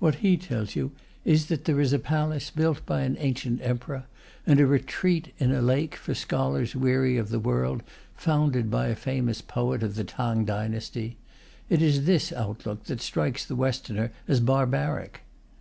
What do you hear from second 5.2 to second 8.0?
in a lake for scholars weary of the world,